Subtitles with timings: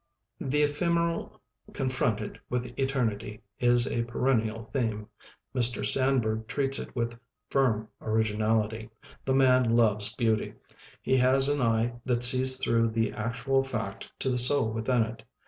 [0.39, 1.39] The ephemeral
[1.73, 5.07] confronted with eternity is a perennial theme,
[5.53, 5.85] Mr.
[5.85, 7.19] Sandburg treats it with
[7.51, 8.89] firm original ity.
[9.25, 10.55] The man loves beauty.
[11.03, 15.21] He has an eye that sees through the actual fact to the soul within it.